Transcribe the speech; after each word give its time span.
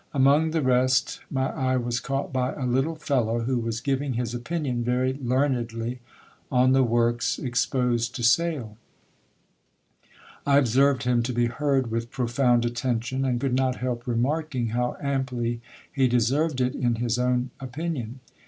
Among 0.15 0.49
the 0.49 0.63
rest 0.63 1.21
my 1.29 1.49
eye 1.51 1.77
was 1.77 1.99
caught 1.99 2.33
by 2.33 2.53
a 2.53 2.65
little 2.65 2.95
fellow, 2.95 3.41
who 3.41 3.59
was 3.59 3.79
giving 3.81 4.13
his 4.13 4.33
opinion 4.33 4.83
very 4.83 5.13
learnedly 5.21 5.99
on 6.51 6.71
the 6.71 6.81
works 6.81 7.37
exposed 7.37 8.15
to 8.15 8.23
sale. 8.23 8.77
I 10.43 10.57
observed 10.57 11.03
him 11.03 11.21
to 11.21 11.33
be 11.33 11.45
heard 11.45 11.91
with 11.91 12.09
profound 12.09 12.65
attention, 12.65 13.23
and 13.25 13.39
could 13.39 13.53
not 13.53 13.75
help 13.75 14.07
remarking 14.07 14.69
how 14.69 14.97
amply 14.99 15.61
he 15.93 16.07
deserved 16.07 16.61
it 16.61 16.73
in 16.73 16.95
his 16.95 17.19
own 17.19 17.51
opinion. 17.59 18.21